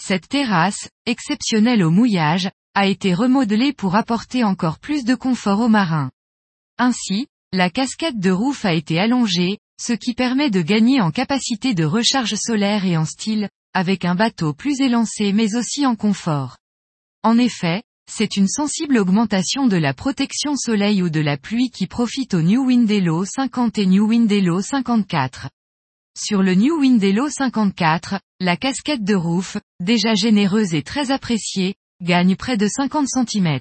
Cette 0.00 0.28
terrasse, 0.28 0.90
exceptionnelle 1.06 1.84
au 1.84 1.90
mouillage, 1.90 2.50
a 2.74 2.86
été 2.86 3.14
remodelée 3.14 3.72
pour 3.72 3.96
apporter 3.96 4.44
encore 4.44 4.78
plus 4.78 5.04
de 5.04 5.14
confort 5.14 5.60
aux 5.60 5.68
marins. 5.68 6.10
Ainsi, 6.78 7.26
la 7.52 7.68
casquette 7.68 8.18
de 8.18 8.30
roof 8.30 8.64
a 8.64 8.72
été 8.72 8.98
allongée, 8.98 9.58
ce 9.80 9.92
qui 9.92 10.14
permet 10.14 10.50
de 10.50 10.62
gagner 10.62 11.00
en 11.00 11.10
capacité 11.10 11.74
de 11.74 11.84
recharge 11.84 12.34
solaire 12.34 12.84
et 12.84 12.96
en 12.96 13.04
style, 13.04 13.50
avec 13.74 14.04
un 14.04 14.14
bateau 14.14 14.54
plus 14.54 14.80
élancé 14.80 15.32
mais 15.32 15.54
aussi 15.54 15.84
en 15.86 15.96
confort. 15.96 16.56
En 17.22 17.38
effet, 17.38 17.82
c'est 18.10 18.36
une 18.36 18.48
sensible 18.48 18.98
augmentation 18.98 19.66
de 19.66 19.76
la 19.76 19.94
protection 19.94 20.56
soleil 20.56 21.02
ou 21.02 21.10
de 21.10 21.20
la 21.20 21.36
pluie 21.36 21.70
qui 21.70 21.86
profite 21.86 22.34
au 22.34 22.42
New 22.42 22.66
Windello 22.66 23.24
50 23.24 23.78
et 23.78 23.86
New 23.86 24.06
Windello 24.08 24.60
54. 24.60 25.48
Sur 26.18 26.42
le 26.42 26.54
New 26.54 26.78
Windello 26.78 27.28
54, 27.28 28.20
la 28.40 28.56
casquette 28.56 29.04
de 29.04 29.14
roof, 29.14 29.56
déjà 29.80 30.14
généreuse 30.14 30.74
et 30.74 30.82
très 30.82 31.10
appréciée, 31.10 31.74
gagne 32.02 32.34
près 32.34 32.56
de 32.56 32.66
50 32.66 33.06
cm. 33.06 33.60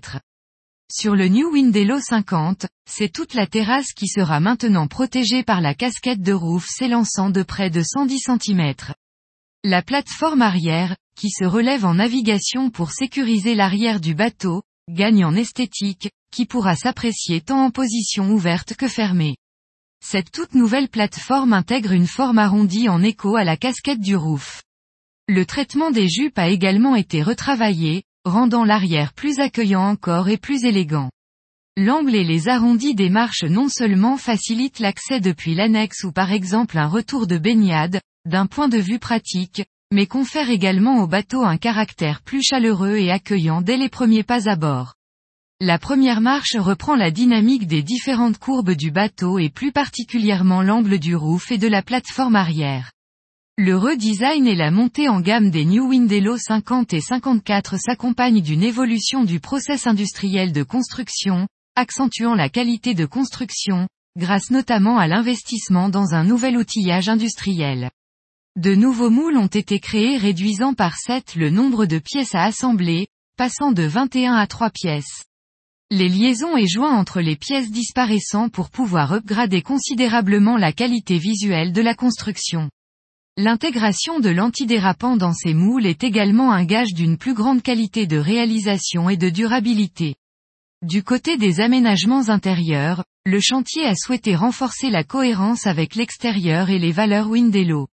Sur 0.91 1.15
le 1.15 1.27
New 1.27 1.51
Windello 1.51 1.99
50, 1.99 2.65
c'est 2.89 3.13
toute 3.13 3.35
la 3.35 3.45
terrasse 3.45 3.93
qui 3.93 4.07
sera 4.07 4.39
maintenant 4.39 4.87
protégée 4.87 5.43
par 5.43 5.61
la 5.61 5.75
casquette 5.75 6.21
de 6.21 6.33
roof 6.33 6.65
s'élançant 6.67 7.29
de 7.29 7.43
près 7.43 7.69
de 7.69 7.83
110 7.83 8.19
cm. 8.19 8.73
La 9.63 9.83
plateforme 9.83 10.41
arrière, 10.41 10.95
qui 11.15 11.29
se 11.29 11.45
relève 11.45 11.85
en 11.85 11.93
navigation 11.93 12.71
pour 12.71 12.91
sécuriser 12.91 13.53
l'arrière 13.53 13.99
du 13.99 14.15
bateau, 14.15 14.63
gagne 14.89 15.23
en 15.23 15.35
esthétique, 15.35 16.09
qui 16.31 16.47
pourra 16.47 16.75
s'apprécier 16.75 17.41
tant 17.41 17.63
en 17.65 17.69
position 17.69 18.31
ouverte 18.31 18.73
que 18.73 18.87
fermée. 18.87 19.37
Cette 20.03 20.31
toute 20.31 20.55
nouvelle 20.55 20.89
plateforme 20.89 21.53
intègre 21.53 21.91
une 21.91 22.07
forme 22.07 22.39
arrondie 22.39 22.89
en 22.89 23.03
écho 23.03 23.35
à 23.35 23.43
la 23.43 23.55
casquette 23.55 24.01
du 24.01 24.15
roof. 24.15 24.63
Le 25.27 25.45
traitement 25.45 25.91
des 25.91 26.09
jupes 26.09 26.39
a 26.39 26.49
également 26.49 26.95
été 26.95 27.21
retravaillé, 27.21 28.03
rendant 28.25 28.63
l'arrière 28.63 29.13
plus 29.13 29.39
accueillant 29.39 29.83
encore 29.83 30.29
et 30.29 30.37
plus 30.37 30.65
élégant. 30.65 31.09
L'angle 31.77 32.15
et 32.15 32.23
les 32.23 32.49
arrondis 32.49 32.95
des 32.95 33.09
marches 33.09 33.43
non 33.43 33.69
seulement 33.69 34.17
facilitent 34.17 34.79
l'accès 34.79 35.19
depuis 35.19 35.55
l'annexe 35.55 36.03
ou 36.03 36.11
par 36.11 36.31
exemple 36.31 36.77
un 36.77 36.87
retour 36.87 37.27
de 37.27 37.37
baignade, 37.37 38.01
d'un 38.25 38.45
point 38.45 38.69
de 38.69 38.77
vue 38.77 38.99
pratique, 38.99 39.63
mais 39.91 40.05
confère 40.05 40.49
également 40.49 41.01
au 41.01 41.07
bateau 41.07 41.43
un 41.43 41.57
caractère 41.57 42.21
plus 42.21 42.43
chaleureux 42.43 42.97
et 42.97 43.11
accueillant 43.11 43.61
dès 43.61 43.77
les 43.77 43.89
premiers 43.89 44.23
pas 44.23 44.49
à 44.49 44.55
bord. 44.55 44.95
La 45.59 45.77
première 45.77 46.21
marche 46.21 46.55
reprend 46.57 46.95
la 46.95 47.11
dynamique 47.11 47.67
des 47.67 47.83
différentes 47.83 48.37
courbes 48.37 48.71
du 48.71 48.91
bateau 48.91 49.39
et 49.39 49.49
plus 49.49 49.71
particulièrement 49.71 50.63
l'angle 50.63 50.97
du 50.97 51.15
roof 51.15 51.51
et 51.51 51.57
de 51.57 51.67
la 51.67 51.83
plateforme 51.83 52.35
arrière. 52.35 52.91
Le 53.63 53.77
redesign 53.77 54.47
et 54.47 54.55
la 54.55 54.71
montée 54.71 55.07
en 55.07 55.21
gamme 55.21 55.51
des 55.51 55.65
New 55.65 55.87
Windello 55.87 56.35
50 56.35 56.93
et 56.93 56.99
54 56.99 57.77
s'accompagnent 57.77 58.41
d'une 58.41 58.63
évolution 58.63 59.23
du 59.23 59.39
process 59.39 59.85
industriel 59.85 60.51
de 60.51 60.63
construction, 60.63 61.47
accentuant 61.75 62.33
la 62.33 62.49
qualité 62.49 62.95
de 62.95 63.05
construction, 63.05 63.87
grâce 64.17 64.49
notamment 64.49 64.97
à 64.97 65.05
l'investissement 65.05 65.89
dans 65.89 66.15
un 66.15 66.23
nouvel 66.23 66.57
outillage 66.57 67.07
industriel. 67.07 67.91
De 68.55 68.73
nouveaux 68.73 69.11
moules 69.11 69.37
ont 69.37 69.45
été 69.45 69.79
créés 69.79 70.17
réduisant 70.17 70.73
par 70.73 70.97
7 70.97 71.35
le 71.35 71.51
nombre 71.51 71.85
de 71.85 71.99
pièces 71.99 72.33
à 72.33 72.45
assembler, 72.45 73.09
passant 73.37 73.71
de 73.71 73.83
21 73.83 74.33
à 74.33 74.47
3 74.47 74.71
pièces. 74.71 75.25
Les 75.91 76.09
liaisons 76.09 76.57
et 76.57 76.65
joints 76.65 76.97
entre 76.97 77.21
les 77.21 77.35
pièces 77.35 77.69
disparaissant 77.69 78.49
pour 78.49 78.71
pouvoir 78.71 79.13
upgrader 79.13 79.61
considérablement 79.61 80.57
la 80.57 80.73
qualité 80.73 81.19
visuelle 81.19 81.73
de 81.73 81.81
la 81.83 81.93
construction. 81.93 82.71
L'intégration 83.43 84.19
de 84.19 84.29
l'antidérapant 84.29 85.17
dans 85.17 85.33
ces 85.33 85.55
moules 85.55 85.87
est 85.87 86.03
également 86.03 86.51
un 86.51 86.63
gage 86.63 86.93
d'une 86.93 87.17
plus 87.17 87.33
grande 87.33 87.63
qualité 87.63 88.05
de 88.05 88.17
réalisation 88.17 89.09
et 89.09 89.17
de 89.17 89.29
durabilité. 89.29 90.13
Du 90.83 91.01
côté 91.01 91.37
des 91.37 91.59
aménagements 91.59 92.29
intérieurs, 92.29 93.03
le 93.25 93.39
chantier 93.39 93.87
a 93.87 93.95
souhaité 93.95 94.35
renforcer 94.35 94.91
la 94.91 95.03
cohérence 95.03 95.65
avec 95.65 95.95
l'extérieur 95.95 96.69
et 96.69 96.77
les 96.77 96.91
valeurs 96.91 97.31
Windello. 97.31 97.87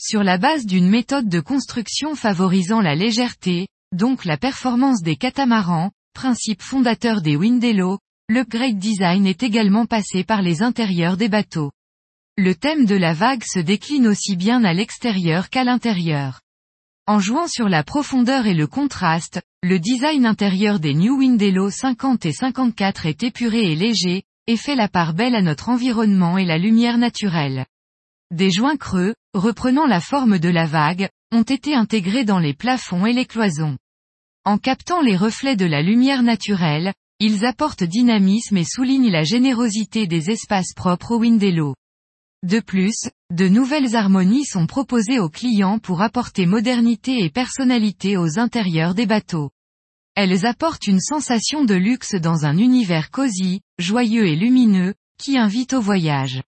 Sur 0.00 0.24
la 0.24 0.36
base 0.36 0.66
d'une 0.66 0.88
méthode 0.88 1.28
de 1.28 1.38
construction 1.38 2.16
favorisant 2.16 2.80
la 2.80 2.96
légèreté, 2.96 3.68
donc 3.92 4.24
la 4.24 4.36
performance 4.36 5.00
des 5.00 5.14
catamarans, 5.14 5.92
principe 6.12 6.60
fondateur 6.60 7.22
des 7.22 7.36
Windello, 7.36 8.00
l'upgrade 8.28 8.80
design 8.80 9.28
est 9.28 9.44
également 9.44 9.86
passé 9.86 10.24
par 10.24 10.42
les 10.42 10.60
intérieurs 10.60 11.16
des 11.16 11.28
bateaux. 11.28 11.70
Le 12.38 12.54
thème 12.54 12.86
de 12.86 12.94
la 12.94 13.12
vague 13.12 13.44
se 13.44 13.58
décline 13.58 14.06
aussi 14.06 14.36
bien 14.36 14.64
à 14.64 14.72
l'extérieur 14.72 15.50
qu'à 15.50 15.64
l'intérieur. 15.64 16.40
En 17.06 17.20
jouant 17.20 17.46
sur 17.46 17.68
la 17.68 17.84
profondeur 17.84 18.46
et 18.46 18.54
le 18.54 18.66
contraste, 18.66 19.42
le 19.62 19.78
design 19.78 20.24
intérieur 20.24 20.80
des 20.80 20.94
New 20.94 21.18
Windello 21.18 21.68
50 21.68 22.24
et 22.24 22.32
54 22.32 23.04
est 23.04 23.22
épuré 23.22 23.70
et 23.70 23.74
léger, 23.74 24.22
et 24.46 24.56
fait 24.56 24.76
la 24.76 24.88
part 24.88 25.12
belle 25.12 25.34
à 25.34 25.42
notre 25.42 25.68
environnement 25.68 26.38
et 26.38 26.46
la 26.46 26.56
lumière 26.56 26.96
naturelle. 26.96 27.66
Des 28.30 28.50
joints 28.50 28.78
creux, 28.78 29.14
reprenant 29.34 29.86
la 29.86 30.00
forme 30.00 30.38
de 30.38 30.48
la 30.48 30.64
vague, 30.64 31.10
ont 31.32 31.42
été 31.42 31.74
intégrés 31.74 32.24
dans 32.24 32.38
les 32.38 32.54
plafonds 32.54 33.04
et 33.04 33.12
les 33.12 33.26
cloisons. 33.26 33.76
En 34.46 34.56
captant 34.56 35.02
les 35.02 35.18
reflets 35.18 35.56
de 35.56 35.66
la 35.66 35.82
lumière 35.82 36.22
naturelle, 36.22 36.94
ils 37.20 37.44
apportent 37.44 37.84
dynamisme 37.84 38.56
et 38.56 38.64
soulignent 38.64 39.10
la 39.10 39.22
générosité 39.22 40.06
des 40.06 40.30
espaces 40.30 40.72
propres 40.72 41.16
au 41.16 41.18
Windello. 41.18 41.74
De 42.42 42.58
plus, 42.58 43.08
de 43.30 43.46
nouvelles 43.46 43.94
harmonies 43.94 44.44
sont 44.44 44.66
proposées 44.66 45.20
aux 45.20 45.28
clients 45.28 45.78
pour 45.78 46.02
apporter 46.02 46.44
modernité 46.44 47.22
et 47.22 47.30
personnalité 47.30 48.16
aux 48.16 48.38
intérieurs 48.38 48.94
des 48.94 49.06
bateaux. 49.06 49.50
Elles 50.16 50.44
apportent 50.44 50.88
une 50.88 51.00
sensation 51.00 51.64
de 51.64 51.74
luxe 51.74 52.16
dans 52.16 52.44
un 52.44 52.58
univers 52.58 53.10
cosy, 53.10 53.60
joyeux 53.78 54.26
et 54.26 54.34
lumineux, 54.34 54.94
qui 55.18 55.38
invite 55.38 55.72
au 55.72 55.80
voyage. 55.80 56.42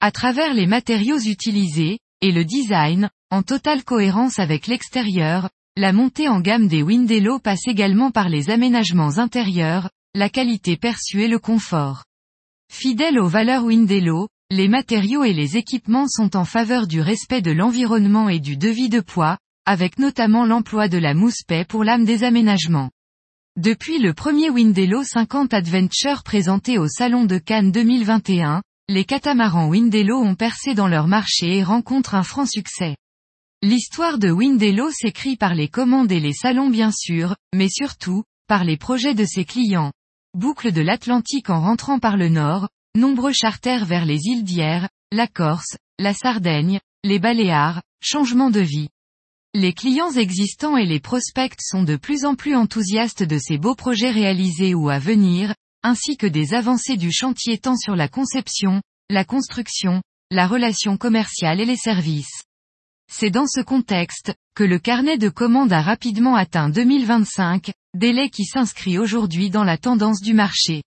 À 0.00 0.12
travers 0.12 0.54
les 0.54 0.66
matériaux 0.66 1.18
utilisés, 1.18 1.98
et 2.20 2.30
le 2.30 2.44
design, 2.44 3.10
en 3.30 3.42
totale 3.42 3.82
cohérence 3.82 4.38
avec 4.38 4.68
l'extérieur, 4.68 5.50
la 5.76 5.92
montée 5.92 6.28
en 6.28 6.40
gamme 6.40 6.68
des 6.68 6.82
Windello 6.82 7.40
passe 7.40 7.66
également 7.66 8.12
par 8.12 8.28
les 8.28 8.50
aménagements 8.50 9.18
intérieurs, 9.18 9.90
la 10.14 10.28
qualité 10.28 10.76
perçue 10.76 11.22
et 11.22 11.28
le 11.28 11.40
confort. 11.40 12.04
Fidèles 12.72 13.18
aux 13.18 13.28
valeurs 13.28 13.64
Windello, 13.64 14.28
les 14.50 14.68
matériaux 14.68 15.24
et 15.24 15.32
les 15.32 15.56
équipements 15.56 16.06
sont 16.06 16.36
en 16.36 16.44
faveur 16.44 16.86
du 16.86 17.00
respect 17.00 17.40
de 17.40 17.50
l'environnement 17.50 18.28
et 18.28 18.40
du 18.40 18.56
devis 18.56 18.88
de 18.88 19.00
poids, 19.00 19.38
avec 19.64 19.98
notamment 19.98 20.44
l'emploi 20.44 20.88
de 20.88 20.98
la 20.98 21.14
mousse 21.14 21.42
paix 21.46 21.64
pour 21.64 21.82
l'âme 21.82 22.04
des 22.04 22.24
aménagements. 22.24 22.90
Depuis 23.56 23.98
le 23.98 24.12
premier 24.12 24.50
Windello 24.50 25.02
50 25.02 25.54
Adventure 25.54 26.22
présenté 26.22 26.76
au 26.76 26.88
Salon 26.88 27.24
de 27.24 27.38
Cannes 27.38 27.72
2021, 27.72 28.62
les 28.88 29.04
catamarans 29.04 29.68
Windello 29.68 30.18
ont 30.18 30.34
percé 30.34 30.74
dans 30.74 30.88
leur 30.88 31.06
marché 31.06 31.56
et 31.56 31.64
rencontrent 31.64 32.14
un 32.14 32.22
franc 32.22 32.46
succès. 32.46 32.96
L'histoire 33.62 34.18
de 34.18 34.30
Windello 34.30 34.90
s'écrit 34.90 35.36
par 35.36 35.54
les 35.54 35.68
commandes 35.68 36.12
et 36.12 36.20
les 36.20 36.34
salons 36.34 36.68
bien 36.68 36.90
sûr, 36.90 37.34
mais 37.54 37.68
surtout, 37.70 38.24
par 38.46 38.64
les 38.64 38.76
projets 38.76 39.14
de 39.14 39.24
ses 39.24 39.46
clients. 39.46 39.92
Boucle 40.36 40.70
de 40.70 40.82
l'Atlantique 40.82 41.48
en 41.48 41.60
rentrant 41.60 41.98
par 41.98 42.18
le 42.18 42.28
nord, 42.28 42.68
nombreux 42.96 43.32
charters 43.32 43.84
vers 43.84 44.04
les 44.04 44.20
îles 44.26 44.44
d'Hyères, 44.44 44.88
la 45.10 45.26
Corse, 45.26 45.76
la 45.98 46.14
Sardaigne, 46.14 46.80
les 47.02 47.18
Baléares, 47.18 47.82
changement 48.00 48.50
de 48.50 48.60
vie. 48.60 48.88
Les 49.52 49.72
clients 49.72 50.12
existants 50.12 50.76
et 50.76 50.86
les 50.86 51.00
prospects 51.00 51.60
sont 51.60 51.82
de 51.82 51.96
plus 51.96 52.24
en 52.24 52.34
plus 52.34 52.54
enthousiastes 52.54 53.22
de 53.22 53.38
ces 53.38 53.58
beaux 53.58 53.74
projets 53.74 54.10
réalisés 54.10 54.74
ou 54.74 54.90
à 54.90 54.98
venir, 54.98 55.54
ainsi 55.82 56.16
que 56.16 56.26
des 56.26 56.54
avancées 56.54 56.96
du 56.96 57.12
chantier 57.12 57.58
tant 57.58 57.76
sur 57.76 57.96
la 57.96 58.08
conception, 58.08 58.80
la 59.10 59.24
construction, 59.24 60.02
la 60.30 60.46
relation 60.46 60.96
commerciale 60.96 61.60
et 61.60 61.66
les 61.66 61.76
services. 61.76 62.42
C'est 63.12 63.30
dans 63.30 63.46
ce 63.46 63.60
contexte, 63.60 64.34
que 64.54 64.64
le 64.64 64.78
carnet 64.78 65.18
de 65.18 65.28
commandes 65.28 65.72
a 65.72 65.82
rapidement 65.82 66.36
atteint 66.36 66.68
2025, 66.68 67.72
délai 67.94 68.30
qui 68.30 68.44
s'inscrit 68.44 68.98
aujourd'hui 68.98 69.50
dans 69.50 69.64
la 69.64 69.78
tendance 69.78 70.20
du 70.20 70.32
marché. 70.32 70.82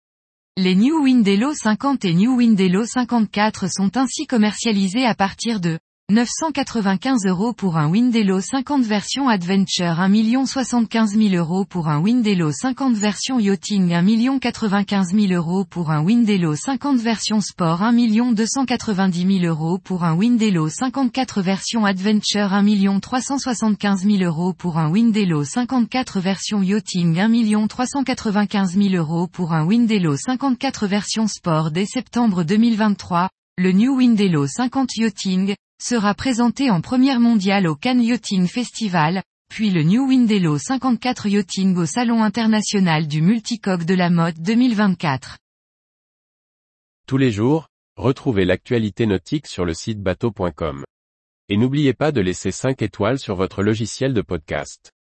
Les 0.59 0.75
New 0.75 1.05
Windello 1.05 1.55
50 1.55 2.05
et 2.05 2.13
New 2.13 2.37
Windello 2.37 2.85
54 2.85 3.73
sont 3.73 3.97
ainsi 3.97 4.27
commercialisés 4.27 5.07
à 5.07 5.15
partir 5.15 5.61
de 5.61 5.79
995 6.13 7.25
euros 7.25 7.55
pour 7.55 7.79
un 7.79 7.89
Windello 7.89 8.39
50 8.39 8.85
version 8.85 9.31
Adventure 9.31 9.99
1 9.99 10.45
75 10.45 11.17
000 11.17 11.35
euros 11.37 11.65
pour 11.65 11.89
un 11.89 12.01
Windello 12.01 12.53
50 12.53 12.95
version 12.95 13.39
Yachting 13.39 13.95
1 13.95 14.39
95 14.39 15.15
000 15.15 15.33
euros 15.33 15.65
pour 15.65 15.91
un 15.91 16.03
Windello 16.03 16.55
50 16.55 16.99
version 16.99 17.41
Sport 17.41 17.83
1 17.83 18.33
290 18.35 19.41
000 19.41 19.51
euros 19.51 19.79
pour 19.79 20.05
un 20.05 20.15
Windello 20.15 20.69
54 20.69 21.41
version 21.41 21.87
Adventure 21.87 22.53
1 22.53 23.01
375 23.01 24.03
000 24.03 24.23
euros 24.23 24.53
pour 24.53 24.77
un 24.77 24.91
Windello 24.91 25.45
54 25.45 26.21
version 26.21 26.63
Yachting 26.63 27.19
1 27.19 27.67
395 27.69 28.77
000 28.77 28.95
euros 28.97 29.29
pour 29.29 29.55
un 29.55 29.65
Windello 29.65 30.15
54 30.15 30.87
version 30.87 31.27
Sport 31.27 31.71
dès 31.71 31.87
septembre 31.87 32.43
2023, 32.43 33.31
le 33.57 33.73
New 33.73 33.97
Windello 33.97 34.47
50 34.47 34.97
Yachting, 34.99 35.55
sera 35.83 36.15
présenté 36.15 36.71
en 36.71 36.81
première 36.81 37.19
mondiale 37.19 37.67
au 37.67 37.75
Cannes 37.75 38.03
Yachting 38.03 38.47
Festival, 38.47 39.23
puis 39.51 39.71
le 39.71 39.83
New 39.83 40.07
Windello 40.07 40.57
54 40.57 41.27
Yachting 41.27 41.77
au 41.77 41.87
Salon 41.87 42.23
international 42.23 43.09
du 43.09 43.21
multicoque 43.21 43.85
de 43.85 43.95
la 43.95 44.09
mode 44.09 44.37
2024. 44.39 45.39
Tous 47.07 47.17
les 47.17 47.33
jours, 47.33 47.67
retrouvez 47.97 48.45
l'actualité 48.45 49.07
nautique 49.07 49.49
sur 49.49 49.65
le 49.65 49.75
site 49.75 50.01
bateau.com. 50.01 50.85
Et 51.49 51.57
n'oubliez 51.57 51.95
pas 51.95 52.13
de 52.13 52.21
laisser 52.21 52.53
5 52.53 52.81
étoiles 52.81 53.19
sur 53.19 53.35
votre 53.35 53.65
logiciel 53.65 54.15
de 54.15 54.23
podcast. 54.23 54.93